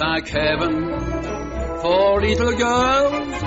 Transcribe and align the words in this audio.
thank 0.00 0.28
heaven 0.28 0.98
for 1.82 2.22
little 2.22 2.56
girls. 2.56 3.42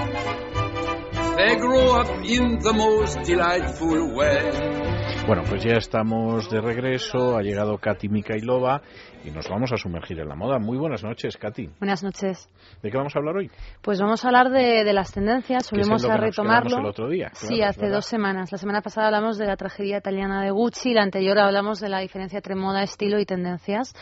They 1.36 1.56
grow 1.56 2.00
up 2.00 2.10
in 2.24 2.60
the 2.60 2.74
most 2.74 3.24
delightful 3.24 4.14
way. 4.14 4.93
Bueno, 5.26 5.44
pues 5.48 5.64
ya 5.64 5.78
estamos 5.78 6.50
de 6.50 6.60
regreso, 6.60 7.38
ha 7.38 7.42
llegado 7.42 7.78
Katy 7.78 8.10
Mikailova 8.10 8.82
y 9.24 9.32
nos 9.32 9.48
vamos 9.48 9.72
a 9.72 9.78
sumergir 9.78 10.20
en 10.20 10.28
la 10.28 10.36
moda. 10.36 10.60
Muy 10.60 10.78
buenas 10.78 11.02
noches, 11.02 11.38
Katy. 11.38 11.70
Buenas 11.80 12.04
noches. 12.04 12.50
¿De 12.82 12.92
qué 12.92 12.98
vamos 12.98 13.16
a 13.16 13.20
hablar 13.20 13.38
hoy? 13.38 13.50
Pues 13.82 14.02
vamos 14.02 14.26
a 14.26 14.28
hablar 14.28 14.50
de, 14.50 14.84
las 14.92 15.14
tendencias, 15.14 15.72
volvemos 15.72 16.04
a 16.04 16.18
retomarlo. 16.18 16.78
el 16.78 16.86
otro 16.86 17.08
día. 17.08 17.32
sí, 17.36 17.62
hace 17.62 17.88
dos 17.88 18.06
semanas. 18.06 18.52
La 18.52 18.58
semana 18.58 18.82
pasada 18.82 19.08
hablamos 19.08 19.38
de 19.38 19.46
la 19.46 19.56
tragedia 19.56 19.98
italiana 19.98 20.44
de 20.44 20.52
Gucci, 20.52 20.94
la 20.94 21.04
anterior 21.04 21.40
hablamos 21.40 21.80
de 21.80 21.88
la 21.88 22.00
diferencia 22.00 22.40
entre 22.40 22.56
moda, 22.56 22.84
estilo 22.84 23.18
y 23.18 23.26
tendencias. 23.26 23.94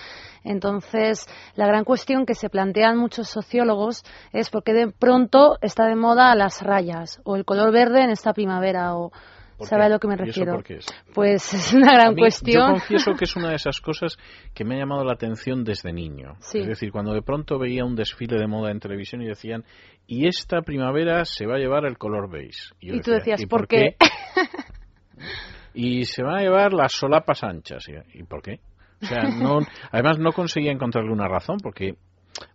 Entonces, 0.43 1.27
la 1.55 1.67
gran 1.67 1.83
cuestión 1.83 2.25
que 2.25 2.33
se 2.33 2.49
plantean 2.49 2.97
muchos 2.97 3.29
sociólogos 3.29 4.03
es 4.33 4.49
por 4.49 4.63
qué 4.63 4.73
de 4.73 4.91
pronto 4.91 5.59
está 5.61 5.85
de 5.85 5.95
moda 5.95 6.33
las 6.33 6.63
rayas 6.63 7.21
o 7.25 7.35
el 7.35 7.45
color 7.45 7.71
verde 7.71 8.03
en 8.03 8.09
esta 8.09 8.33
primavera 8.33 8.95
o 8.95 9.11
¿Sabe 9.61 9.85
a 9.85 9.89
lo 9.89 9.99
que 9.99 10.07
me 10.07 10.15
refiero? 10.15 10.61
qué 10.63 10.75
es? 10.75 10.85
Pues 11.13 11.53
es 11.53 11.73
una 11.73 11.93
gran 11.93 12.15
cuestión. 12.15 12.61
Yo 12.61 12.71
confieso 12.73 13.13
que 13.13 13.25
es 13.25 13.35
una 13.35 13.49
de 13.49 13.55
esas 13.55 13.79
cosas 13.81 14.17
que 14.53 14.63
me 14.63 14.75
ha 14.75 14.79
llamado 14.79 15.03
la 15.03 15.13
atención 15.13 15.63
desde 15.63 15.93
niño. 15.93 16.33
Es 16.53 16.67
decir, 16.67 16.91
cuando 16.91 17.13
de 17.13 17.21
pronto 17.21 17.57
veía 17.59 17.85
un 17.85 17.95
desfile 17.95 18.37
de 18.37 18.47
moda 18.47 18.71
en 18.71 18.79
televisión 18.79 19.21
y 19.21 19.27
decían, 19.27 19.63
y 20.07 20.27
esta 20.27 20.61
primavera 20.61 21.25
se 21.25 21.45
va 21.45 21.55
a 21.55 21.59
llevar 21.59 21.85
el 21.85 21.97
color 21.97 22.29
beige. 22.29 22.73
Y, 22.79 22.99
tú 23.01 23.11
decías, 23.11 23.45
¿por, 23.45 23.67
qué? 23.67 23.95
y 25.73 26.05
se 26.05 26.23
van 26.23 26.35
a 26.37 26.41
llevar 26.41 26.73
las 26.73 26.93
solapas 26.93 27.43
anchas. 27.43 27.85
¿Y 28.13 28.23
por 28.23 28.41
qué? 28.41 28.59
O 29.01 29.05
sea, 29.05 29.23
no, 29.23 29.59
además 29.91 30.19
no 30.19 30.31
conseguía 30.31 30.71
encontrarle 30.71 31.11
una 31.11 31.27
razón 31.27 31.57
porque 31.61 31.95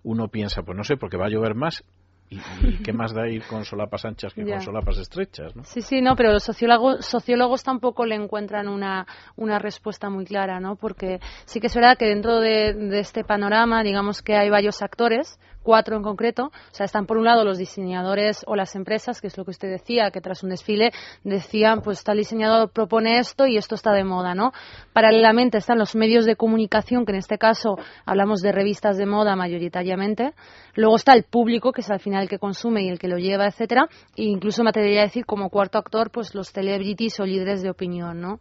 uno 0.02 0.29
piensa, 0.29 0.62
pues 0.62 0.77
no 0.77 0.84
sé, 0.84 0.96
porque 0.96 1.16
va 1.16 1.27
a 1.27 1.30
llover 1.30 1.54
más 1.54 1.84
¿Y, 2.29 2.39
qué 2.83 2.93
más 2.93 3.15
da 3.15 3.29
ir 3.29 3.45
con 3.45 3.65
solapas 3.65 4.05
anchas 4.05 4.35
que 4.35 4.45
con 4.45 4.60
solapas 4.60 4.99
estrechas? 4.99 5.55
¿no? 5.55 5.65
Sí, 5.65 5.80
sí, 5.80 6.01
no, 6.01 6.16
pero 6.16 6.32
los 6.32 6.43
sociólogos, 6.43 7.05
sociólogos 7.07 7.63
tampoco 7.63 8.05
le 8.05 8.16
encuentran 8.16 8.69
una, 8.69 9.07
una 9.37 9.59
respuesta 9.59 10.10
muy 10.10 10.24
clara, 10.24 10.59
¿no? 10.59 10.77
Porque 10.77 11.21
sí 11.45 11.60
que 11.60 11.69
es 11.69 11.74
verdad 11.74 11.97
que 11.97 12.07
dentro 12.07 12.41
de, 12.41 12.74
de 12.74 12.99
este 12.99 13.24
panorama, 13.24 13.82
digamos 13.82 14.23
que 14.23 14.35
hay 14.35 14.51
varios 14.51 14.82
actores, 14.82 15.38
cuatro 15.67 15.97
en 15.97 16.05
concreto. 16.05 16.45
O 16.45 16.75
sea, 16.75 16.87
están 16.87 17.07
por 17.07 17.19
un 17.19 17.25
lado 17.25 17.45
los 17.45 17.59
diseñadores 17.59 18.45
o 18.47 18.55
las 18.55 18.77
empresas, 18.77 19.21
que 19.21 19.27
es 19.27 19.37
lo 19.37 19.45
que 19.45 19.51
usted 19.51 19.69
decía, 19.69 20.13
que 20.13 20.21
tras 20.21 20.45
un 20.45 20.51
desfile 20.51 20.93
decían, 21.25 21.83
pues 21.83 22.05
tal 22.05 22.19
diseñador 22.19 22.71
propone 22.71 23.19
esto 23.19 23.49
y 23.49 23.57
esto 23.57 23.75
está 23.75 23.93
de 23.93 24.05
moda, 24.05 24.37
¿no? 24.37 24.53
Paralelamente 24.93 25.59
están 25.59 25.79
los 25.79 25.97
medios 25.97 26.25
de 26.25 26.37
comunicación, 26.37 27.05
que 27.05 27.11
en 27.11 27.19
este 27.19 27.37
caso 27.37 27.79
hablamos 28.05 28.43
de 28.43 28.53
revistas 28.53 28.97
de 28.97 29.07
moda 29.07 29.35
mayoritariamente. 29.35 30.35
Luego 30.77 30.95
está 30.95 31.15
el 31.15 31.25
público, 31.25 31.73
que 31.73 31.81
es 31.81 31.91
al 31.91 31.99
final 31.99 32.23
el 32.23 32.29
que 32.29 32.39
consume 32.39 32.85
y 32.85 32.89
el 32.89 33.01
que 33.01 33.09
lo 33.09 33.19
lleva, 33.19 33.47
etcétera. 33.47 33.89
E 34.15 34.23
incluso 34.23 34.63
me 34.63 34.71
atrevería 34.71 35.01
a 35.01 35.07
decir 35.07 35.27
como 35.27 35.51
cuarto 35.51 35.79
actor, 35.79 36.13
pues 36.13 36.33
los 36.37 36.53
celebrities 36.53 37.19
o 37.19 37.25
líderes 37.25 37.63
de 37.63 37.71
opinión, 37.71 38.21
¿no? 38.21 38.39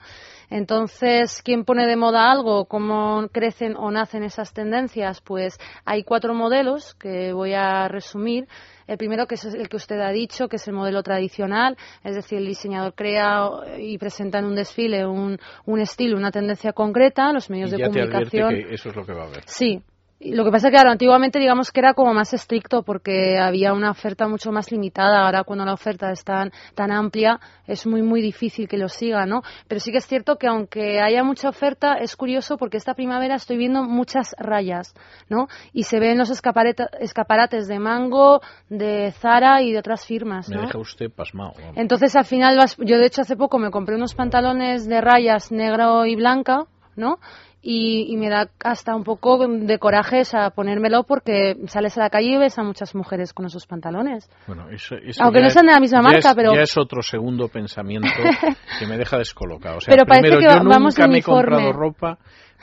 Entonces, 0.50 1.42
¿quién 1.44 1.66
pone 1.66 1.88
de 1.88 1.96
moda 1.96 2.30
algo? 2.30 2.66
¿Cómo 2.66 3.28
crecen 3.32 3.76
o 3.76 3.90
nacen 3.90 4.24
esas 4.24 4.54
tendencias? 4.54 5.22
Pues 5.22 5.58
hay 5.86 6.04
cuatro 6.04 6.34
modelos 6.34 6.94
que 6.96 7.15
voy 7.34 7.54
a 7.54 7.88
resumir. 7.88 8.48
El 8.88 8.98
primero, 8.98 9.26
que 9.26 9.36
es 9.36 9.46
el 9.46 9.68
que 9.68 9.78
usted 9.78 10.00
ha 10.00 10.12
dicho, 10.12 10.48
que 10.48 10.58
es 10.58 10.68
el 10.68 10.74
modelo 10.74 11.02
tradicional, 11.02 11.76
es 12.04 12.16
decir, 12.16 12.38
el 12.38 12.46
diseñador 12.46 12.94
crea 12.94 13.50
y 13.80 13.98
presenta 13.98 14.40
en 14.40 14.46
un 14.46 14.56
desfile 14.56 15.06
un, 15.08 15.40
un 15.66 15.80
estilo, 15.80 16.18
una 16.18 16.32
tendencia 16.32 16.72
concreta, 16.72 17.34
los 17.34 17.50
medios 17.50 17.72
de 17.72 17.84
comunicación. 17.84 18.50
que 18.50 18.74
eso 18.74 18.90
es 18.90 18.96
lo 18.96 19.06
que 19.06 19.14
va 19.14 19.24
a 19.24 19.28
haber. 19.28 19.44
Sí, 19.48 19.82
lo 20.20 20.46
que 20.46 20.52
pasa 20.52 20.68
es 20.68 20.72
que, 20.72 20.78
claro, 20.78 20.92
antiguamente 20.92 21.40
digamos 21.40 21.72
que 21.72 21.82
era 21.82 21.94
como 21.94 22.14
más 22.14 22.34
estricto 22.34 22.84
porque 22.84 23.38
había 23.38 23.74
una 23.74 23.92
oferta 23.92 24.28
mucho 24.28 24.52
más 24.52 24.72
limitada. 24.72 25.26
Ahora, 25.26 25.44
cuando 25.44 25.66
la 25.66 25.74
oferta 25.74 26.10
es 26.12 26.24
tan, 26.24 26.52
tan 26.74 26.92
amplia, 26.92 27.40
es 27.68 27.86
muy, 27.86 28.02
muy 28.02 28.22
difícil 28.22 28.68
que 28.68 28.78
lo 28.78 28.88
siga, 28.88 29.26
¿no? 29.26 29.42
Pero 29.68 29.82
sí 29.82 29.92
que 29.92 29.98
es 29.98 30.08
cierto 30.08 30.38
que 30.38 30.48
aunque 30.48 31.02
haya 31.02 31.24
mucha 31.24 31.50
oferta, 31.50 31.96
es 31.96 32.16
curioso 32.16 32.58
porque 32.58 32.78
esta 32.78 32.94
primavera 32.94 33.36
estoy 33.36 33.58
viendo 33.58 33.84
muchas 33.84 34.36
rayas, 34.40 34.96
¿no? 35.30 35.48
Y 35.74 35.84
se 35.84 36.00
ven 36.00 36.18
los 36.18 36.30
escaparates 36.30 37.68
de 37.68 37.80
Mango, 37.80 38.42
de 38.70 39.12
Zara 39.12 39.62
y 39.62 39.74
de 39.74 39.80
otras 39.80 40.06
firmas, 40.06 40.50
¿no? 40.50 40.62
Me 40.62 40.68
deja 40.68 40.80
usted 40.80 41.12
pasmado. 41.12 41.54
Entonces, 41.76 42.16
al 42.16 42.26
final, 42.26 42.58
yo 42.80 42.98
de 42.98 43.06
hecho 43.06 43.22
hace 43.22 43.36
poco 43.36 43.60
me 43.60 43.70
compré 43.70 43.96
unos 43.96 44.16
pantalones 44.16 44.88
de 44.88 45.02
rayas 45.02 45.52
negro 45.52 46.06
y 46.06 46.16
blanca, 46.16 46.66
¿no? 46.96 47.20
Y, 47.68 48.16
me 48.18 48.30
da 48.30 48.48
hasta 48.64 48.96
un 48.96 49.04
poco 49.04 49.48
de 49.48 49.80
coraje 49.80 50.22
a 50.34 50.52
ponérmelo 50.52 51.04
porque 51.04 51.56
sales 51.66 51.98
a 51.98 52.02
la 52.02 52.10
calle 52.12 52.34
y 52.34 52.38
ves 52.38 52.60
a 52.60 52.64
muchas 52.64 52.94
mujeres 52.94 53.34
con 53.34 53.48
esos 53.48 53.66
pantalones. 53.66 54.30
Bueno, 54.46 54.70
eso, 54.70 54.96
Aunque 55.20 55.42
no 55.42 55.50
sean 55.50 55.66
de 55.66 55.72
la 55.72 55.80
misma 55.80 56.04
marca, 56.04 56.36
pero... 56.36 56.54
Ya 56.54 56.62
es 56.62 56.78
otro 56.78 57.02
segundo 57.02 57.48
pensamiento 57.48 58.08
que 58.80 58.86
me 58.86 59.00
deja 59.00 59.18
descolocado. 59.18 59.78
O 59.78 59.82
sea, 59.82 59.96
pero 59.96 60.06
primero, 60.06 60.40
yo 60.40 60.60
nunca 60.60 61.08
me 61.08 61.18
he 61.18 61.24
comprado 61.24 61.74
ropa 61.74 62.20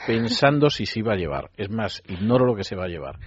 pensando 0.07 0.69
si 0.69 0.85
se 0.85 0.99
iba 0.99 1.13
a 1.13 1.17
llevar. 1.17 1.49
Es 1.57 1.69
más, 1.69 2.01
ignoro 2.07 2.45
lo 2.45 2.55
que 2.55 2.63
se 2.63 2.77
va 2.77 2.85
a 2.85 2.87
llevar. 2.87 3.17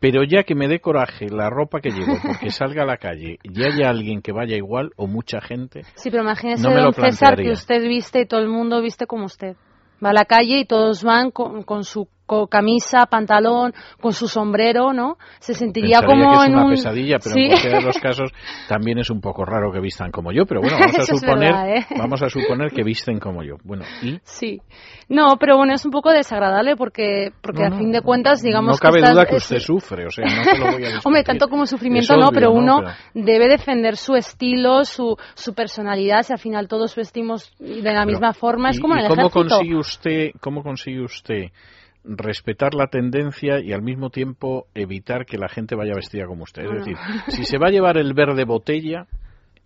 Pero 0.00 0.24
ya 0.24 0.42
que 0.42 0.56
me 0.56 0.66
dé 0.66 0.80
coraje 0.80 1.28
la 1.30 1.48
ropa 1.48 1.80
que 1.80 1.90
llevo 1.90 2.18
porque 2.20 2.50
salga 2.50 2.82
a 2.82 2.86
la 2.86 2.96
calle 2.96 3.38
y 3.44 3.62
haya 3.62 3.88
alguien 3.88 4.20
que 4.20 4.32
vaya 4.32 4.56
igual 4.56 4.90
o 4.96 5.06
mucha 5.06 5.40
gente. 5.40 5.82
Sí, 5.94 6.10
pero 6.10 6.24
imagínese, 6.24 6.68
don 6.68 6.92
César, 6.92 7.36
que 7.36 7.52
usted 7.52 7.82
viste 7.82 8.22
y 8.22 8.26
todo 8.26 8.40
el 8.40 8.48
mundo 8.48 8.82
viste 8.82 9.06
como 9.06 9.26
usted 9.26 9.56
va 10.04 10.10
a 10.10 10.14
la 10.14 10.24
calle 10.24 10.58
y 10.58 10.64
todos 10.64 11.02
van 11.02 11.30
con, 11.30 11.62
con 11.62 11.84
su 11.84 12.08
camisa, 12.50 13.06
pantalón, 13.06 13.72
con 14.00 14.12
su 14.12 14.28
sombrero, 14.28 14.92
¿no? 14.92 15.16
Se 15.38 15.54
sentiría 15.54 16.02
como 16.02 16.30
que 16.30 16.44
es 16.44 16.48
una 16.48 16.68
pesadilla, 16.68 17.18
pero 17.22 17.36
en 17.36 17.48
cualquiera 17.48 17.78
de 17.78 17.84
los 17.84 17.98
casos 17.98 18.30
también 18.68 18.98
es 18.98 19.10
un 19.10 19.20
poco 19.20 19.44
raro 19.44 19.72
que 19.72 19.80
vistan 19.80 20.10
como 20.10 20.32
yo, 20.32 20.44
pero 20.46 20.60
bueno, 20.60 20.76
vamos 20.78 20.98
a 20.98 21.02
suponer, 21.16 21.76
¿eh? 21.76 21.86
vamos 21.96 22.22
a 22.22 22.28
suponer 22.28 22.72
que 22.72 22.82
visten 22.82 23.18
como 23.18 23.42
yo. 23.42 23.56
Bueno, 23.64 23.84
¿y? 24.02 24.18
Sí. 24.24 24.60
No, 25.08 25.36
pero 25.38 25.56
bueno, 25.56 25.74
es 25.74 25.84
un 25.84 25.92
poco 25.92 26.10
desagradable 26.10 26.76
porque 26.76 27.30
porque 27.40 27.64
a 27.64 27.70
fin 27.70 27.92
de 27.92 28.02
cuentas, 28.02 28.42
digamos 28.42 28.72
No 28.72 28.78
cabe 28.78 29.00
duda 29.00 29.24
que 29.24 29.36
usted 29.36 29.58
sufre, 29.58 30.06
o 30.06 30.10
sea, 30.10 30.24
no 30.24 30.44
se 30.44 30.58
lo 30.58 30.72
voy 30.72 30.84
a 30.84 30.98
Hombre, 31.04 31.22
tanto 31.22 31.48
como 31.48 31.66
sufrimiento 31.66 32.16
no, 32.16 32.30
pero 32.30 32.50
uno 32.50 32.80
debe 33.14 33.48
defender 33.48 33.96
su 33.96 34.14
estilo, 34.14 34.84
su, 34.84 35.16
su 35.34 35.54
personalidad, 35.54 36.22
si 36.22 36.32
al 36.32 36.38
final 36.38 36.68
todos 36.68 36.94
vestimos 36.96 37.52
de 37.58 37.92
la 37.92 38.04
misma 38.04 38.32
forma, 38.32 38.70
es 38.70 38.80
como 38.80 38.94
en 38.94 39.04
el 39.04 39.08
cómo 39.08 39.30
consigue 39.30 39.76
usted, 39.76 40.30
cómo 40.40 40.62
consigue 40.62 41.02
usted 41.02 41.50
respetar 42.06 42.74
la 42.74 42.86
tendencia 42.86 43.60
y 43.60 43.72
al 43.72 43.82
mismo 43.82 44.10
tiempo 44.10 44.66
evitar 44.74 45.26
que 45.26 45.38
la 45.38 45.48
gente 45.48 45.74
vaya 45.74 45.94
vestida 45.94 46.26
como 46.26 46.44
usted. 46.44 46.64
Es 46.64 46.72
decir, 46.72 46.96
si 47.28 47.44
se 47.44 47.58
va 47.58 47.68
a 47.68 47.70
llevar 47.70 47.98
el 47.98 48.14
verde 48.14 48.44
botella, 48.44 49.06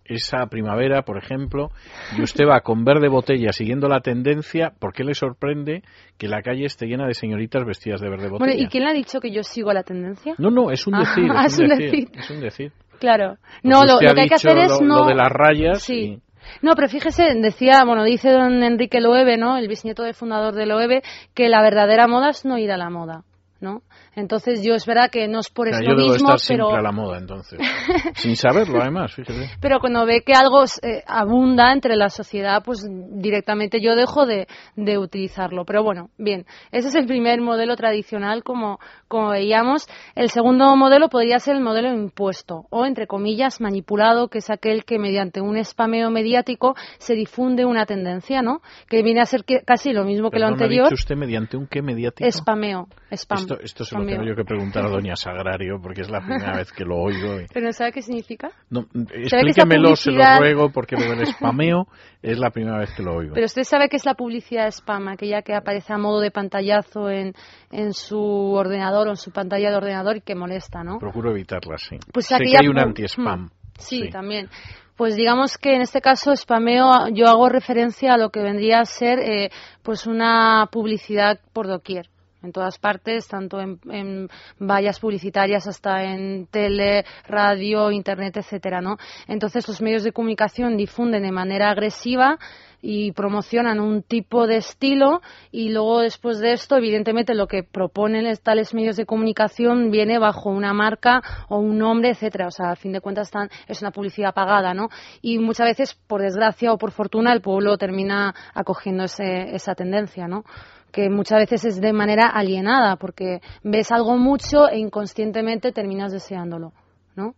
esa 0.05 0.47
primavera, 0.47 1.03
por 1.03 1.17
ejemplo, 1.17 1.69
y 2.17 2.21
usted 2.21 2.45
va 2.45 2.61
con 2.61 2.83
verde 2.83 3.07
botella 3.07 3.51
siguiendo 3.53 3.87
la 3.87 4.01
tendencia, 4.01 4.73
¿por 4.79 4.93
qué 4.93 5.03
le 5.03 5.13
sorprende 5.13 5.83
que 6.17 6.27
la 6.27 6.41
calle 6.41 6.65
esté 6.65 6.87
llena 6.87 7.07
de 7.07 7.13
señoritas 7.13 7.63
vestidas 7.65 8.01
de 8.01 8.09
verde 8.09 8.29
botella? 8.29 8.51
Bueno, 8.51 8.61
¿y 8.61 8.67
quién 8.67 8.83
le 8.83 8.89
ha 8.89 8.93
dicho 8.93 9.19
que 9.19 9.31
yo 9.31 9.43
sigo 9.43 9.71
la 9.71 9.83
tendencia? 9.83 10.35
No, 10.37 10.49
no, 10.49 10.71
es 10.71 10.85
un 10.87 10.95
ah, 10.95 10.99
decir, 10.99 11.31
es, 11.45 11.59
un 11.59 11.67
decir, 11.67 12.07
es 12.13 12.29
un 12.29 12.41
decir. 12.41 12.71
Claro. 12.99 13.37
No, 13.63 13.83
lo, 13.83 13.97
que 13.99 14.07
hay 14.21 14.27
que 14.27 14.35
hacer 14.35 14.57
es 14.57 14.81
no... 14.81 14.99
Lo 14.99 15.05
de 15.07 15.15
las 15.15 15.31
rayas 15.31 15.81
sí. 15.81 16.19
No, 16.61 16.75
pero 16.75 16.89
fíjese, 16.89 17.33
decía, 17.35 17.83
bueno, 17.85 18.03
dice 18.03 18.29
don 18.31 18.63
Enrique 18.63 18.99
Loewe, 19.01 19.37
¿no? 19.37 19.57
El 19.57 19.67
bisnieto 19.67 20.03
del 20.03 20.13
fundador 20.13 20.53
de 20.53 20.65
Loewe, 20.65 21.01
que 21.33 21.49
la 21.49 21.61
verdadera 21.61 22.07
moda 22.07 22.29
es 22.29 22.45
no 22.45 22.57
ir 22.57 22.71
a 22.71 22.77
la 22.77 22.89
moda. 22.89 23.23
¿no? 23.61 23.83
Entonces 24.13 24.61
yo 24.61 24.75
es 24.75 24.85
verdad 24.85 25.09
que 25.09 25.27
no 25.27 25.39
es 25.39 25.49
por 25.49 25.69
eso 25.69 25.79
yo 25.81 25.95
mismo, 25.95 26.33
estar 26.35 26.57
pero 26.57 26.75
a 26.75 26.81
la 26.81 26.91
moda 26.91 27.17
entonces, 27.17 27.59
sin 28.15 28.35
saberlo 28.35 28.81
además, 28.81 29.13
fíjate. 29.13 29.51
Pero 29.61 29.79
cuando 29.79 30.05
ve 30.05 30.21
que 30.25 30.33
algo 30.33 30.63
eh, 30.81 31.01
abunda 31.07 31.71
entre 31.71 31.95
la 31.95 32.09
sociedad, 32.09 32.61
pues 32.63 32.85
directamente 32.89 33.79
yo 33.79 33.95
dejo 33.95 34.25
de, 34.25 34.47
de, 34.75 34.97
utilizarlo. 34.97 35.63
Pero 35.63 35.83
bueno, 35.83 36.09
bien, 36.17 36.45
ese 36.71 36.89
es 36.89 36.95
el 36.95 37.05
primer 37.05 37.39
modelo 37.39 37.77
tradicional 37.77 38.43
como, 38.43 38.79
como 39.07 39.29
veíamos. 39.29 39.87
El 40.15 40.29
segundo 40.29 40.75
modelo 40.75 41.07
podría 41.07 41.39
ser 41.39 41.55
el 41.55 41.61
modelo 41.61 41.93
impuesto 41.93 42.65
o 42.69 42.85
entre 42.85 43.07
comillas 43.07 43.61
manipulado, 43.61 44.27
que 44.27 44.39
es 44.39 44.49
aquel 44.49 44.83
que 44.83 44.99
mediante 44.99 45.39
un 45.39 45.63
spameo 45.63 46.09
mediático 46.09 46.75
se 46.97 47.13
difunde 47.13 47.63
una 47.63 47.85
tendencia, 47.85 48.41
¿no? 48.41 48.61
Que 48.89 49.03
viene 49.03 49.21
a 49.21 49.25
ser 49.25 49.45
casi 49.65 49.93
lo 49.93 50.03
mismo 50.03 50.31
que 50.31 50.39
lo 50.39 50.47
anterior. 50.47 50.87
¿Ha 50.87 50.89
dicho 50.89 51.01
usted 51.01 51.15
mediante 51.15 51.55
un 51.55 51.67
qué 51.67 51.81
mediático? 51.81 52.29
Spameo, 52.29 52.87
spam 53.11 53.45
esto, 53.63 53.85
se 53.85 54.00
lo 54.01 54.07
tengo 54.07 54.23
yo 54.23 54.35
que 54.35 54.43
preguntar 54.43 54.85
a 54.85 54.89
doña 54.89 55.15
Sagrario, 55.15 55.79
porque 55.81 56.01
es 56.01 56.09
la 56.09 56.19
primera 56.19 56.57
vez 56.57 56.71
que 56.71 56.83
lo 56.83 56.97
oigo. 56.97 57.37
¿Pero 57.53 57.65
no 57.65 57.73
sabe 57.73 57.91
qué 57.91 58.01
significa? 58.01 58.51
No, 58.69 58.85
explíquemelo, 58.93 59.95
se 59.95 60.11
lo 60.11 60.23
ruego, 60.39 60.71
porque 60.71 60.95
lo 60.95 61.09
del 61.15 61.25
spameo 61.33 61.87
es 62.21 62.37
la 62.37 62.49
primera 62.49 62.77
vez 62.79 62.93
que 62.95 63.03
lo 63.03 63.15
oigo. 63.15 63.33
Pero 63.33 63.45
usted 63.45 63.63
sabe 63.63 63.89
que 63.89 63.97
es 63.97 64.05
la 64.05 64.15
publicidad 64.15 64.67
spam, 64.67 65.07
aquella 65.07 65.41
que 65.41 65.53
aparece 65.53 65.93
a 65.93 65.97
modo 65.97 66.19
de 66.19 66.31
pantallazo 66.31 67.09
en, 67.09 67.33
en 67.71 67.93
su 67.93 68.19
ordenador 68.19 69.07
o 69.07 69.11
en 69.11 69.17
su 69.17 69.31
pantalla 69.31 69.69
de 69.69 69.75
ordenador 69.75 70.17
y 70.17 70.21
que 70.21 70.35
molesta, 70.35 70.83
¿no? 70.83 70.99
Procuro 70.99 71.31
evitarla, 71.31 71.77
sí. 71.77 71.97
Pues 72.13 72.27
sé 72.27 72.37
que 72.37 72.57
hay 72.57 72.67
un 72.67 72.79
anti-spam. 72.79 73.45
Hmm. 73.45 73.49
Sí, 73.77 74.09
también. 74.09 74.49
Pues 74.95 75.15
digamos 75.15 75.57
que 75.57 75.73
en 75.75 75.81
este 75.81 75.99
caso 75.99 76.35
spameo, 76.35 77.07
yo 77.11 77.25
hago 77.27 77.49
referencia 77.49 78.13
a 78.13 78.17
lo 78.17 78.29
que 78.29 78.41
vendría 78.41 78.81
a 78.81 78.85
ser 78.85 79.19
eh, 79.19 79.49
pues 79.81 80.05
una 80.05 80.67
publicidad 80.71 81.39
por 81.53 81.67
doquier. 81.67 82.07
En 82.43 82.51
todas 82.51 82.77
partes, 82.79 83.27
tanto 83.27 83.59
en, 83.59 84.29
vallas 84.59 84.99
publicitarias 84.99 85.67
hasta 85.67 86.03
en 86.03 86.47
tele, 86.47 87.05
radio, 87.27 87.91
internet, 87.91 88.37
etcétera, 88.37 88.81
¿no? 88.81 88.97
Entonces 89.27 89.67
los 89.67 89.81
medios 89.81 90.03
de 90.03 90.11
comunicación 90.11 90.77
difunden 90.77 91.23
de 91.23 91.31
manera 91.31 91.69
agresiva 91.69 92.37
y 92.81 93.11
promocionan 93.11 93.79
un 93.79 94.01
tipo 94.01 94.47
de 94.47 94.57
estilo 94.57 95.21
y 95.51 95.69
luego 95.69 96.01
después 96.01 96.39
de 96.39 96.53
esto 96.53 96.77
evidentemente 96.77 97.35
lo 97.35 97.47
que 97.47 97.63
proponen 97.63 98.25
tales 98.41 98.73
medios 98.73 98.95
de 98.95 99.05
comunicación 99.05 99.91
viene 99.91 100.17
bajo 100.17 100.49
una 100.49 100.73
marca 100.73 101.21
o 101.47 101.59
un 101.59 101.77
nombre 101.77 102.09
etcétera. 102.09 102.47
O 102.47 102.51
sea 102.51 102.71
al 102.71 102.77
fin 102.77 102.91
de 102.91 103.01
cuentas 103.01 103.27
están, 103.27 103.49
es 103.67 103.81
una 103.81 103.91
publicidad 103.91 104.33
pagada 104.33 104.73
no 104.73 104.89
y 105.21 105.37
muchas 105.37 105.67
veces 105.67 105.93
por 106.07 106.21
desgracia 106.21 106.73
o 106.73 106.77
por 106.77 106.91
fortuna 106.91 107.33
el 107.33 107.41
pueblo 107.41 107.77
termina 107.77 108.33
acogiendo 108.53 109.03
ese, 109.03 109.53
esa 109.55 109.75
tendencia 109.75 110.27
no 110.27 110.43
que 110.91 111.09
muchas 111.09 111.39
veces 111.39 111.65
es 111.65 111.81
de 111.81 111.93
manera 111.93 112.27
alienada, 112.27 112.95
porque 112.97 113.41
ves 113.63 113.91
algo 113.91 114.17
mucho 114.17 114.69
e 114.69 114.77
inconscientemente 114.77 115.71
terminas 115.71 116.11
deseándolo, 116.11 116.73
¿no? 117.15 117.35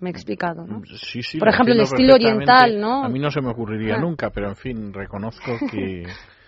Me 0.00 0.10
he 0.10 0.12
explicado, 0.12 0.66
¿no? 0.66 0.82
Sí, 0.86 1.22
sí, 1.22 1.38
Por 1.38 1.48
ejemplo, 1.48 1.74
el 1.74 1.80
estilo 1.80 2.14
oriental, 2.14 2.80
¿no? 2.80 3.04
A 3.04 3.08
mí 3.08 3.18
no 3.18 3.30
se 3.30 3.40
me 3.40 3.50
ocurriría 3.50 3.96
ah. 3.96 4.00
nunca, 4.00 4.30
pero 4.30 4.48
en 4.48 4.56
fin, 4.56 4.92
reconozco 4.92 5.52
que 5.70 6.04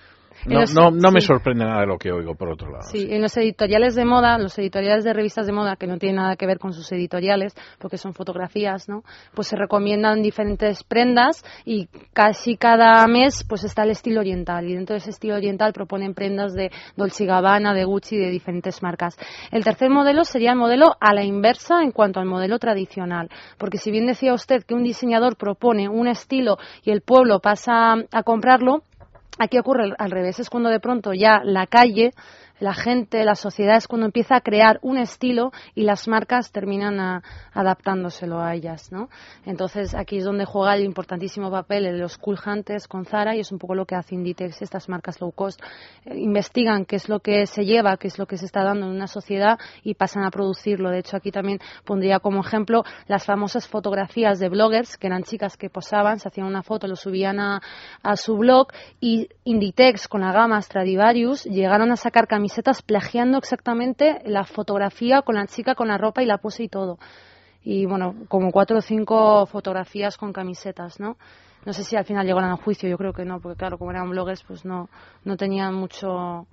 No, 0.47 0.91
no, 0.91 1.11
me 1.11 1.21
sorprende 1.21 1.65
nada 1.65 1.81
de 1.81 1.87
lo 1.87 1.99
que 1.99 2.11
oigo, 2.11 2.35
por 2.35 2.49
otro 2.49 2.71
lado. 2.71 2.85
Sí, 2.91 3.09
en 3.11 3.23
los 3.23 3.37
editoriales 3.37 3.95
de 3.95 4.05
moda, 4.05 4.39
los 4.39 4.59
editoriales 4.59 5.05
de 5.05 5.13
revistas 5.13 5.47
de 5.47 5.53
moda, 5.53 5.77
que 5.77 5.87
no 5.87 5.99
tienen 5.99 6.17
nada 6.17 6.37
que 6.37 6.47
ver 6.47 6.59
con 6.59 6.73
sus 6.73 6.91
editoriales, 6.93 7.55
porque 7.79 7.99
son 7.99 8.15
fotografías, 8.15 8.89
¿no? 8.89 9.03
Pues 9.35 9.49
se 9.49 9.57
recomiendan 9.57 10.23
diferentes 10.23 10.83
prendas 10.85 11.45
y 11.65 11.89
casi 12.13 12.57
cada 12.57 13.07
mes 13.07 13.45
pues 13.49 13.65
está 13.65 13.85
el 13.85 13.91
estilo 13.91 14.21
oriental. 14.21 14.69
Y 14.69 14.75
dentro 14.75 14.95
de 14.95 14.99
ese 14.99 15.11
estilo 15.11 15.37
oriental 15.37 15.73
proponen 15.73 16.15
prendas 16.15 16.55
de 16.55 16.71
Dolce 16.97 17.25
Gabbana, 17.25 17.75
de 17.75 17.85
Gucci, 17.85 18.17
de 18.17 18.31
diferentes 18.31 18.83
marcas. 18.83 19.17
El 19.51 19.65
tercer 19.65 19.91
modelo 19.91 20.25
sería 20.25 20.53
el 20.53 20.59
modelo 20.59 20.97
a 21.01 21.15
la 21.15 21.25
inversa 21.25 21.83
en 21.83 21.93
cuanto 21.93 22.21
al 22.21 22.27
modelo 22.27 22.59
tradicional. 22.59 23.29
Porque 23.59 23.79
si 23.79 23.91
bien 23.91 24.07
decía 24.07 24.35
usted 24.35 24.65
que 24.65 24.75
un 24.75 24.83
diseñador 24.83 25.37
propone 25.37 25.89
un 25.89 26.09
estilo 26.09 26.59
y 26.83 26.91
el 26.91 27.03
pueblo 27.03 27.41
pasa 27.41 27.95
a 28.11 28.23
comprarlo, 28.23 28.83
Aquí 29.39 29.59
ocurre 29.59 29.95
al 29.99 30.11
revés, 30.11 30.39
es 30.39 30.51
cuando 30.51 30.69
de 30.69 30.81
pronto 30.81 31.13
ya 31.15 31.41
la 31.45 31.67
calle 31.67 32.13
la 32.63 32.75
gente, 32.75 33.25
la 33.25 33.35
sociedad 33.35 33.77
es 33.77 33.89
cuando 33.89 34.07
empieza 34.07 34.37
a 34.37 34.41
crear 34.41 34.79
un 34.83 34.97
estilo 34.97 35.51
y 35.75 35.83
las 35.83 36.07
marcas 36.07 36.53
terminan 36.53 37.23
adaptándoselo 37.53 38.41
a 38.41 38.55
ellas, 38.55 38.93
¿no? 38.93 39.09
Entonces 39.45 39.97
aquí 39.97 40.19
es 40.19 40.25
donde 40.25 40.45
juega 40.45 40.77
el 40.77 40.85
importantísimo 40.85 41.51
papel 41.51 41.83
de 41.83 41.99
los 41.99 42.19
cool 42.19 42.39
hunters 42.47 42.87
con 42.87 43.05
Zara 43.05 43.35
y 43.35 43.41
es 43.41 43.51
un 43.51 43.59
poco 43.59 43.75
lo 43.75 43.85
que 43.85 43.97
hace 43.97 44.15
Inditex, 44.15 44.63
estas 44.63 44.89
marcas 44.89 45.21
low 45.21 45.33
cost 45.33 45.61
eh, 46.05 46.17
investigan 46.17 46.85
qué 46.85 46.97
es 46.97 47.09
lo 47.09 47.19
que 47.19 47.47
se 47.47 47.65
lleva, 47.65 47.97
qué 47.97 48.07
es 48.07 48.17
lo 48.17 48.27
que 48.27 48.37
se 48.37 48.47
está 48.47 48.63
dando 48.63 48.87
en 48.87 48.93
una 48.93 49.09
sociedad 49.09 49.59
y 49.83 49.95
pasan 49.95 50.23
a 50.25 50.31
producirlo. 50.31 50.91
De 50.91 51.01
hecho 51.01 51.17
aquí 51.17 51.33
también 51.33 51.59
pondría 51.85 52.21
como 52.21 52.43
ejemplo 52.43 52.85
las 53.09 53.25
famosas 53.25 53.67
fotografías 53.67 54.39
de 54.39 54.49
bloggers 54.49 54.99
que 54.99 55.09
eran 55.09 55.25
chicas 55.25 55.57
que 55.57 55.69
posaban, 55.69 56.21
se 56.21 56.29
hacían 56.29 56.47
una 56.47 56.63
foto, 56.63 56.87
lo 56.87 56.95
subían 56.95 57.41
a, 57.41 57.61
a 58.05 58.17
su 58.17 58.37
blog 58.37 58.69
y 59.01 59.29
Inditex 59.43 60.07
con 60.07 60.21
la 60.21 60.31
gama 60.31 60.63
Stradivarius 60.63 61.43
llegaron 61.43 61.91
a 61.91 61.97
sacar 61.97 62.29
camisetas 62.29 62.52
camisetas 62.53 62.83
plagiando 62.83 63.39
exactamente 63.39 64.21
la 64.27 64.45
fotografía 64.45 65.23
con 65.23 65.37
la 65.37 65.47
chica, 65.47 65.75
con 65.75 65.89
la 65.89 65.97
ropa 65.97 66.23
y 66.23 66.27
la 66.27 66.37
pose 66.37 66.65
y 66.65 66.69
todo. 66.69 66.99
Y 67.65 67.87
bueno, 67.87 68.15
como 68.29 68.53
cuatro 68.53 68.77
o 68.77 68.83
cinco 68.83 69.47
fotografías 69.47 70.19
con 70.19 70.35
camisetas, 70.35 71.01
¿no? 71.01 71.17
No 71.65 71.73
sé 71.73 71.83
si 71.83 71.97
al 71.97 72.05
final 72.05 72.27
llegaron 72.27 72.51
a 72.51 72.57
juicio, 72.57 72.91
yo 72.91 72.99
creo 72.99 73.15
que 73.15 73.25
no, 73.25 73.41
porque 73.41 73.57
claro, 73.57 73.79
como 73.79 73.91
eran 73.91 74.11
bloggers, 74.11 74.43
pues 74.43 74.67
no, 74.67 74.91
no 75.25 75.37
tenían 75.39 75.73
mucho, 75.73 76.47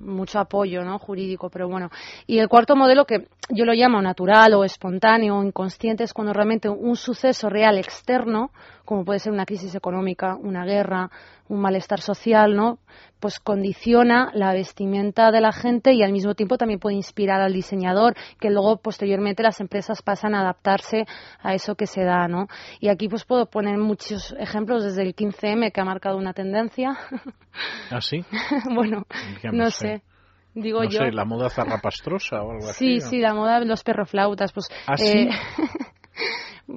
mucho 0.00 0.38
apoyo 0.38 0.84
¿no? 0.84 0.98
jurídico, 0.98 1.48
pero 1.48 1.66
bueno. 1.66 1.88
Y 2.26 2.40
el 2.40 2.48
cuarto 2.48 2.76
modelo 2.76 3.06
que 3.06 3.28
yo 3.48 3.64
lo 3.64 3.72
llamo 3.72 4.02
natural 4.02 4.52
o 4.52 4.64
espontáneo 4.64 5.38
o 5.38 5.44
inconsciente 5.44 6.04
es 6.04 6.12
cuando 6.12 6.34
realmente 6.34 6.68
un 6.68 6.96
suceso 6.96 7.48
real 7.48 7.78
externo, 7.78 8.50
como 8.88 9.04
puede 9.04 9.18
ser 9.18 9.34
una 9.34 9.44
crisis 9.44 9.74
económica, 9.74 10.36
una 10.36 10.64
guerra, 10.64 11.10
un 11.50 11.60
malestar 11.60 12.00
social, 12.00 12.56
¿no? 12.56 12.78
Pues 13.20 13.38
condiciona 13.38 14.30
la 14.32 14.54
vestimenta 14.54 15.30
de 15.30 15.42
la 15.42 15.52
gente 15.52 15.92
y 15.92 16.02
al 16.02 16.10
mismo 16.10 16.34
tiempo 16.34 16.56
también 16.56 16.80
puede 16.80 16.96
inspirar 16.96 17.42
al 17.42 17.52
diseñador, 17.52 18.14
que 18.40 18.48
luego 18.48 18.78
posteriormente 18.78 19.42
las 19.42 19.60
empresas 19.60 20.00
pasan 20.00 20.34
a 20.34 20.40
adaptarse 20.40 21.04
a 21.42 21.52
eso 21.52 21.74
que 21.74 21.86
se 21.86 22.02
da, 22.02 22.28
¿no? 22.28 22.46
Y 22.80 22.88
aquí 22.88 23.10
pues 23.10 23.26
puedo 23.26 23.44
poner 23.44 23.76
muchos 23.76 24.34
ejemplos 24.38 24.82
desde 24.82 25.02
el 25.02 25.14
15M 25.14 25.70
que 25.70 25.82
ha 25.82 25.84
marcado 25.84 26.16
una 26.16 26.32
tendencia. 26.32 26.96
¿Ah, 27.90 28.00
sí? 28.00 28.24
bueno, 28.74 29.02
no 29.52 29.68
sé. 29.70 30.02
Digo 30.54 30.82
no 30.82 30.88
yo. 30.88 31.00
sé, 31.00 31.12
la 31.12 31.26
moda 31.26 31.50
zarrapastrosa 31.50 32.42
o 32.42 32.52
algo 32.52 32.70
así. 32.70 33.00
Sí, 33.00 33.06
sí, 33.06 33.18
la 33.18 33.34
moda 33.34 33.60
de 33.60 33.66
los 33.66 33.84
perroflautas. 33.84 34.50
Pues, 34.52 34.66
¿Ah, 34.86 34.96
sí? 34.96 35.28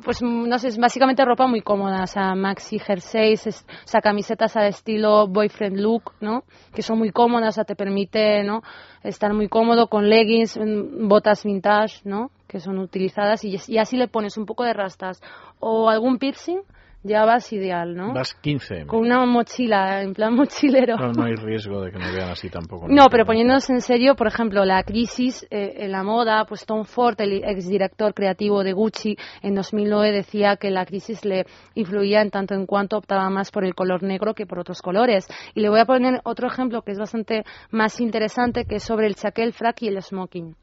Pues 0.03 0.21
no 0.21 0.57
sé, 0.57 0.69
es 0.69 0.77
básicamente 0.77 1.25
ropa 1.25 1.47
muy 1.47 1.61
cómoda, 1.61 2.03
o 2.03 2.07
sea, 2.07 2.33
maxi 2.33 2.79
jerseys, 2.79 3.45
o 3.47 3.88
sea, 3.88 4.01
camisetas 4.01 4.55
al 4.55 4.67
estilo 4.67 5.27
boyfriend 5.27 5.77
look, 5.77 6.13
¿no? 6.21 6.43
Que 6.73 6.81
son 6.81 6.97
muy 6.97 7.11
cómodas, 7.11 7.49
o 7.49 7.51
sea, 7.55 7.63
te 7.65 7.75
permite, 7.75 8.43
¿no? 8.43 8.61
Estar 9.03 9.33
muy 9.33 9.49
cómodo 9.49 9.88
con 9.88 10.07
leggings, 10.07 10.57
mm, 10.57 11.09
botas 11.09 11.43
vintage, 11.43 12.01
¿no? 12.05 12.31
Que 12.47 12.61
son 12.61 12.79
utilizadas 12.79 13.43
y 13.43 13.77
así 13.77 13.97
le 13.97 14.07
pones 14.07 14.38
un 14.38 14.45
poco 14.45 14.63
de 14.63 14.73
rastas 14.73 15.21
o 15.59 15.89
algún 15.89 16.19
piercing 16.19 16.61
ya 17.03 17.25
vas 17.25 17.51
ideal, 17.51 17.95
¿no? 17.95 18.13
Vas 18.13 18.33
15. 18.33 18.86
Con 18.86 19.01
una 19.01 19.25
mochila, 19.25 20.01
en 20.01 20.13
plan 20.13 20.33
mochilero. 20.36 20.98
No, 20.98 21.12
no 21.12 21.24
hay 21.25 21.36
riesgo 21.36 21.81
de 21.81 21.92
que 21.92 21.98
me 21.98 22.12
vean 22.12 22.30
así 22.30 22.50
tampoco. 22.50 22.88
No, 23.01 23.09
pero 23.09 23.25
poniéndonos 23.25 23.69
en 23.69 23.81
serio, 23.81 24.15
por 24.15 24.27
ejemplo, 24.27 24.63
la 24.65 24.83
crisis 24.83 25.45
eh, 25.50 25.74
en 25.77 25.92
la 25.92 26.03
moda, 26.03 26.45
pues 26.45 26.65
Tom 26.65 26.83
Ford, 26.83 27.19
el 27.19 27.44
exdirector 27.44 28.13
creativo 28.13 28.63
de 28.63 28.74
Gucci, 28.74 29.18
en 29.42 29.56
2009 29.56 30.12
decía 30.12 30.57
que 30.57 30.69
la 30.69 30.86
crisis 30.86 31.25
le 31.25 31.45
influía 31.75 32.21
en 32.21 32.30
tanto 32.30 32.53
en 32.53 32.65
cuanto 32.65 32.98
optaba 32.98 33.30
más 33.30 33.51
por 33.51 33.65
el 33.65 33.74
color 33.74 34.03
negro 34.03 34.33
que 34.33 34.45
por 34.45 34.59
otros 34.59 34.81
colores. 34.81 35.27
Y 35.56 35.62
le 35.62 35.69
voy 35.69 35.80
a 35.80 35.86
poner 35.86 36.21
otro 36.24 36.48
ejemplo 36.48 36.81
que 36.83 36.92
es 36.92 37.00
bastante 37.00 37.44
más 37.71 38.00
interesante, 38.00 38.65
que 38.65 38.75
es 38.75 38.83
sobre 38.83 39.07
el 39.07 39.15
chaquel, 39.15 39.42
el 39.42 39.53
frac 39.53 39.81
y 39.81 39.88
el 39.88 40.01
smoking. 40.01 40.56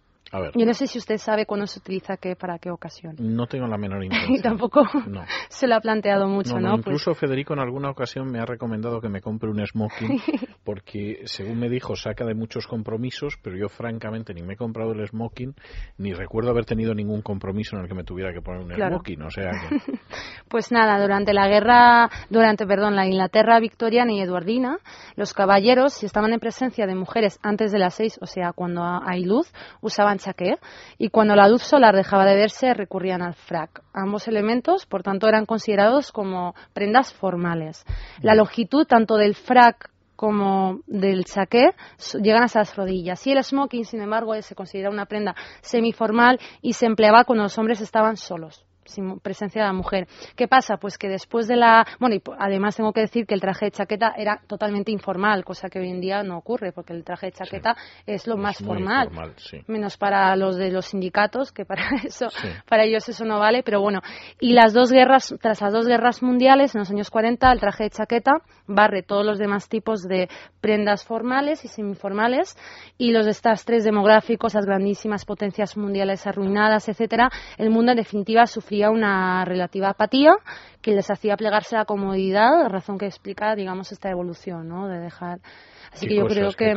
Yo 0.54 0.66
no 0.66 0.74
sé 0.74 0.86
si 0.86 0.98
usted 0.98 1.18
sabe 1.18 1.46
cuándo 1.46 1.66
se 1.66 1.78
utiliza 1.78 2.16
qué 2.16 2.36
para 2.36 2.58
qué 2.58 2.70
ocasión. 2.70 3.16
No 3.18 3.46
tengo 3.46 3.66
la 3.66 3.78
menor 3.78 4.04
idea. 4.04 4.26
y 4.28 4.40
tampoco 4.40 4.82
se 5.48 5.66
lo 5.66 5.76
ha 5.76 5.80
planteado 5.80 6.28
mucho, 6.28 6.58
¿no? 6.60 6.76
Incluso 6.76 7.12
pues 7.12 7.20
Federico 7.20 7.54
en 7.54 7.60
alguna 7.60 7.90
ocasión 7.90 8.30
me 8.30 8.38
ha 8.38 8.44
recomendado 8.44 9.00
que 9.00 9.08
me 9.08 9.20
compre 9.20 9.50
un 9.50 9.64
smoking 9.66 10.20
porque, 10.64 11.22
según 11.24 11.58
me 11.58 11.68
dijo, 11.68 11.96
saca 11.96 12.24
de 12.24 12.34
muchos 12.34 12.66
compromisos, 12.66 13.38
pero 13.42 13.56
yo 13.56 13.68
francamente 13.68 14.34
ni 14.34 14.42
me 14.42 14.54
he 14.54 14.56
comprado 14.56 14.92
el 14.92 15.06
smoking 15.06 15.54
ni 15.96 16.12
recuerdo 16.12 16.50
haber 16.50 16.64
tenido 16.64 16.94
ningún 16.94 17.22
compromiso 17.22 17.76
en 17.76 17.82
el 17.82 17.88
que 17.88 17.94
me 17.94 18.04
tuviera 18.04 18.32
que 18.32 18.42
poner 18.42 18.62
un 18.62 18.74
smoking, 18.74 19.22
o 19.22 19.30
sea 19.30 19.52
Pues 20.48 20.70
nada, 20.72 21.00
durante 21.00 21.32
la 21.32 21.48
guerra, 21.48 22.10
durante, 22.30 22.66
perdón, 22.66 22.96
la 22.96 23.06
Inglaterra 23.06 23.60
victoriana 23.60 24.12
y 24.12 24.20
eduardina, 24.20 24.78
los 25.16 25.32
caballeros, 25.32 25.94
si 25.94 26.06
estaban 26.06 26.32
en 26.32 26.40
presencia 26.40 26.86
de 26.86 26.94
mujeres 26.94 27.38
antes 27.42 27.72
de 27.72 27.78
las 27.78 27.94
seis, 27.94 28.18
o 28.20 28.26
sea, 28.26 28.52
cuando 28.52 28.82
hay 28.82 29.24
luz, 29.24 29.52
usaban 29.80 30.17
chaqué 30.18 30.58
y 30.98 31.08
cuando 31.10 31.34
la 31.34 31.48
luz 31.48 31.62
solar 31.62 31.94
dejaba 31.94 32.24
de 32.24 32.36
verse 32.36 32.74
recurrían 32.74 33.22
al 33.22 33.34
frac. 33.34 33.82
Ambos 33.92 34.28
elementos, 34.28 34.86
por 34.86 35.02
tanto, 35.02 35.28
eran 35.28 35.46
considerados 35.46 36.12
como 36.12 36.54
prendas 36.72 37.12
formales. 37.12 37.84
La 38.20 38.34
longitud 38.34 38.86
tanto 38.86 39.16
del 39.16 39.34
frac 39.34 39.90
como 40.16 40.80
del 40.86 41.24
chaqué 41.24 41.70
llegan 42.20 42.42
hasta 42.42 42.58
las 42.58 42.76
rodillas. 42.76 43.24
Y 43.26 43.32
el 43.32 43.42
smoking, 43.42 43.84
sin 43.84 44.02
embargo, 44.02 44.34
se 44.42 44.54
considera 44.54 44.90
una 44.90 45.06
prenda 45.06 45.34
semiformal 45.60 46.40
y 46.60 46.72
se 46.72 46.86
empleaba 46.86 47.24
cuando 47.24 47.44
los 47.44 47.56
hombres 47.56 47.80
estaban 47.80 48.16
solos 48.16 48.67
sin 48.88 49.20
presencia 49.20 49.62
de 49.62 49.68
la 49.68 49.72
mujer. 49.72 50.08
¿Qué 50.36 50.48
pasa? 50.48 50.76
Pues 50.78 50.98
que 50.98 51.08
después 51.08 51.46
de 51.46 51.56
la... 51.56 51.86
Bueno, 52.00 52.16
y 52.16 52.22
además 52.38 52.76
tengo 52.76 52.92
que 52.92 53.02
decir 53.02 53.26
que 53.26 53.34
el 53.34 53.40
traje 53.40 53.66
de 53.66 53.70
chaqueta 53.70 54.14
era 54.16 54.40
totalmente 54.46 54.90
informal, 54.90 55.44
cosa 55.44 55.68
que 55.68 55.78
hoy 55.78 55.90
en 55.90 56.00
día 56.00 56.22
no 56.22 56.38
ocurre, 56.38 56.72
porque 56.72 56.92
el 56.92 57.04
traje 57.04 57.26
de 57.26 57.32
chaqueta 57.32 57.76
es 58.06 58.26
lo 58.26 58.36
más 58.36 58.58
formal. 58.58 59.10
Menos 59.66 59.96
para 59.96 60.34
los 60.36 60.56
de 60.56 60.70
los 60.70 60.86
sindicatos, 60.86 61.52
que 61.52 61.64
para 61.64 61.84
eso, 62.04 62.28
para 62.68 62.84
ellos 62.84 63.08
eso 63.08 63.24
no 63.24 63.38
vale, 63.38 63.62
pero 63.62 63.80
bueno. 63.80 64.00
Y 64.40 64.52
las 64.52 64.72
dos 64.72 64.90
guerras, 64.90 65.34
tras 65.40 65.60
las 65.60 65.72
dos 65.72 65.86
guerras 65.86 66.22
mundiales, 66.22 66.74
en 66.74 66.80
los 66.80 66.90
años 66.90 67.10
40, 67.10 67.52
el 67.52 67.60
traje 67.60 67.84
de 67.84 67.90
chaqueta 67.90 68.32
barre 68.66 69.02
todos 69.02 69.24
los 69.24 69.38
demás 69.38 69.68
tipos 69.68 70.02
de 70.02 70.28
prendas 70.60 71.04
formales 71.04 71.64
y 71.64 71.68
semiformales, 71.68 72.56
y 72.96 73.12
los 73.12 73.26
desastres 73.26 73.84
demográficos, 73.84 74.54
las 74.54 74.66
grandísimas 74.66 75.24
potencias 75.24 75.76
mundiales 75.76 76.26
arruinadas, 76.26 76.88
etcétera, 76.88 77.30
el 77.56 77.70
mundo 77.70 77.92
en 77.92 77.98
definitiva 77.98 78.46
sufrió 78.46 78.77
una 78.86 79.44
relativa 79.44 79.90
apatía 79.90 80.34
que 80.80 80.92
les 80.92 81.10
hacía 81.10 81.36
plegarse 81.36 81.76
a 81.76 81.80
la 81.80 81.84
comodidad, 81.84 82.68
razón 82.68 82.98
que 82.98 83.06
explica, 83.06 83.54
digamos, 83.54 83.92
esta 83.92 84.10
evolución, 84.10 84.68
¿no? 84.68 84.88
De 84.88 85.00
dejar 85.00 85.40
Así 85.92 86.06
que 86.06 86.16
yo 86.16 86.26
creo 86.26 86.52
que, 86.52 86.74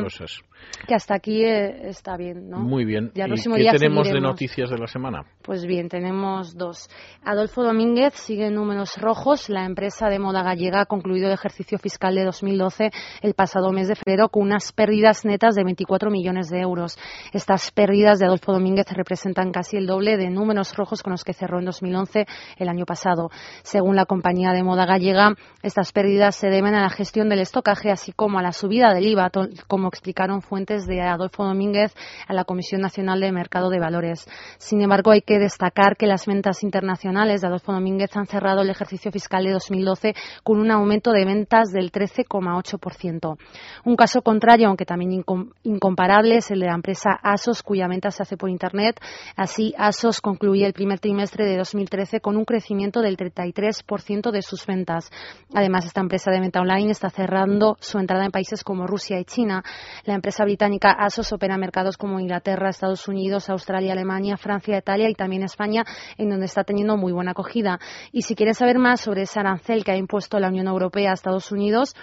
que 0.86 0.94
hasta 0.94 1.14
aquí 1.14 1.44
eh, 1.44 1.88
está 1.88 2.16
bien, 2.16 2.48
¿no? 2.48 2.58
Muy 2.58 2.84
bien. 2.84 3.12
¿Y 3.14 3.20
qué 3.20 3.78
tenemos 3.78 4.08
de 4.08 4.20
noticias 4.20 4.70
de 4.70 4.78
la 4.78 4.86
semana? 4.86 5.24
Pues 5.42 5.66
bien, 5.66 5.88
tenemos 5.88 6.56
dos. 6.56 6.88
Adolfo 7.24 7.62
Domínguez 7.62 8.14
sigue 8.14 8.46
en 8.46 8.54
números 8.54 8.96
rojos. 8.98 9.48
La 9.48 9.64
empresa 9.64 10.08
de 10.08 10.18
moda 10.18 10.42
gallega 10.42 10.80
ha 10.80 10.86
concluido 10.86 11.26
el 11.26 11.34
ejercicio 11.34 11.78
fiscal 11.78 12.14
de 12.14 12.24
2012 12.24 12.90
el 13.22 13.34
pasado 13.34 13.72
mes 13.72 13.88
de 13.88 13.96
febrero 13.96 14.28
con 14.28 14.42
unas 14.42 14.72
pérdidas 14.72 15.24
netas 15.24 15.54
de 15.54 15.64
24 15.64 16.10
millones 16.10 16.48
de 16.48 16.60
euros. 16.60 16.98
Estas 17.32 17.70
pérdidas 17.70 18.18
de 18.18 18.26
Adolfo 18.26 18.52
Domínguez 18.52 18.86
representan 18.92 19.52
casi 19.52 19.76
el 19.76 19.86
doble 19.86 20.16
de 20.16 20.30
números 20.30 20.74
rojos 20.76 21.02
con 21.02 21.12
los 21.12 21.24
que 21.24 21.32
cerró 21.32 21.58
en 21.58 21.66
2011 21.66 22.26
el 22.56 22.68
año 22.68 22.84
pasado. 22.86 23.30
Según 23.62 23.96
la 23.96 24.06
compañía 24.06 24.52
de 24.52 24.62
moda 24.62 24.86
gallega, 24.86 25.34
estas 25.62 25.92
pérdidas 25.92 26.36
se 26.36 26.48
deben 26.48 26.74
a 26.74 26.82
la 26.82 26.90
gestión 26.90 27.28
del 27.28 27.40
estocaje, 27.40 27.90
así 27.90 28.12
como 28.12 28.38
a 28.38 28.42
la 28.42 28.52
subida 28.52 28.94
del 28.94 29.01
IVA, 29.06 29.30
como 29.68 29.88
explicaron 29.88 30.42
fuentes 30.42 30.86
de 30.86 31.00
Adolfo 31.00 31.44
Domínguez 31.44 31.94
a 32.26 32.34
la 32.34 32.44
Comisión 32.44 32.80
Nacional 32.80 33.20
de 33.20 33.32
Mercado 33.32 33.70
de 33.70 33.78
Valores. 33.78 34.26
Sin 34.58 34.82
embargo, 34.82 35.10
hay 35.10 35.22
que 35.22 35.38
destacar 35.38 35.96
que 35.96 36.06
las 36.06 36.26
ventas 36.26 36.62
internacionales 36.62 37.40
de 37.40 37.46
Adolfo 37.46 37.72
Domínguez 37.72 38.16
han 38.16 38.26
cerrado 38.26 38.62
el 38.62 38.70
ejercicio 38.70 39.10
fiscal 39.10 39.44
de 39.44 39.52
2012 39.52 40.14
con 40.42 40.58
un 40.58 40.70
aumento 40.70 41.12
de 41.12 41.24
ventas 41.24 41.70
del 41.72 41.90
13,8%. 41.92 43.38
Un 43.84 43.96
caso 43.96 44.22
contrario, 44.22 44.68
aunque 44.68 44.84
también 44.84 45.24
incomparable, 45.62 46.36
es 46.36 46.50
el 46.50 46.60
de 46.60 46.66
la 46.66 46.74
empresa 46.74 47.18
ASOS, 47.22 47.62
cuya 47.62 47.88
venta 47.88 48.10
se 48.10 48.22
hace 48.22 48.36
por 48.36 48.50
Internet. 48.50 49.00
Así, 49.36 49.74
ASOS 49.76 50.20
concluye 50.20 50.66
el 50.66 50.72
primer 50.72 51.00
trimestre 51.00 51.44
de 51.44 51.56
2013 51.56 52.20
con 52.20 52.36
un 52.36 52.44
crecimiento 52.44 53.00
del 53.00 53.16
33% 53.16 54.30
de 54.30 54.42
sus 54.42 54.66
ventas. 54.66 55.10
Además, 55.54 55.86
esta 55.86 56.00
empresa 56.00 56.30
de 56.30 56.40
venta 56.40 56.60
online 56.60 56.90
está 56.90 57.10
cerrando 57.10 57.76
su 57.80 57.98
entrada 57.98 58.24
en 58.24 58.30
países 58.30 58.64
como 58.64 58.86
Rusia 58.92 59.18
y 59.18 59.24
China. 59.24 59.62
La 60.04 60.14
empresa 60.14 60.44
británica 60.44 60.92
ASOS 60.92 61.32
opera 61.32 61.56
mercados 61.56 61.96
como 61.96 62.20
Inglaterra, 62.20 62.68
Estados 62.68 63.08
Unidos, 63.08 63.48
Australia, 63.48 63.92
Alemania, 63.92 64.36
Francia, 64.36 64.76
Italia 64.76 65.08
y 65.08 65.14
también 65.14 65.42
España, 65.44 65.84
en 66.18 66.28
donde 66.28 66.44
está 66.44 66.62
teniendo 66.62 66.98
muy 66.98 67.12
buena 67.12 67.30
acogida. 67.30 67.78
Y 68.12 68.22
si 68.22 68.34
quieres 68.34 68.58
saber 68.58 68.78
más 68.78 69.00
sobre 69.00 69.22
ese 69.22 69.40
arancel 69.40 69.82
que 69.82 69.92
ha 69.92 69.96
impuesto 69.96 70.38
la 70.38 70.48
Unión 70.48 70.66
Europea 70.66 71.10
a 71.10 71.14
Estados 71.14 71.50
Unidos, 71.52 71.94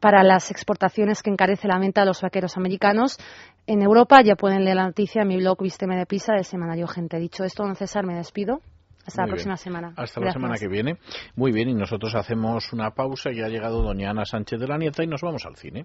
para 0.00 0.22
las 0.22 0.50
exportaciones 0.50 1.22
que 1.22 1.30
encarece 1.30 1.68
la 1.68 1.78
venta 1.78 2.02
de 2.02 2.06
los 2.06 2.20
vaqueros 2.20 2.56
americanos. 2.56 3.18
En 3.66 3.82
Europa 3.82 4.20
ya 4.22 4.36
pueden 4.36 4.64
leer 4.64 4.76
la 4.76 4.86
noticia 4.86 5.22
en 5.22 5.28
mi 5.28 5.38
blog 5.38 5.62
Vísteme 5.62 5.96
de 5.96 6.06
Pisa 6.06 6.34
del 6.34 6.44
semanario 6.44 6.86
Gente. 6.86 7.18
Dicho 7.18 7.44
esto, 7.44 7.62
don 7.64 7.76
César, 7.76 8.04
me 8.04 8.14
despido. 8.14 8.60
Hasta 9.06 9.22
la 9.22 9.28
próxima 9.28 9.56
semana. 9.56 9.92
Hasta 9.96 10.20
la 10.20 10.32
semana 10.32 10.56
que 10.58 10.66
viene. 10.66 10.98
Muy 11.36 11.52
bien, 11.52 11.68
y 11.68 11.74
nosotros 11.74 12.14
hacemos 12.16 12.72
una 12.72 12.90
pausa 12.90 13.30
y 13.32 13.40
ha 13.40 13.48
llegado 13.48 13.80
doña 13.80 14.10
Ana 14.10 14.24
Sánchez 14.24 14.58
de 14.58 14.66
la 14.66 14.78
Nieta 14.78 15.04
y 15.04 15.06
nos 15.06 15.22
vamos 15.22 15.46
al 15.46 15.54
cine. 15.54 15.84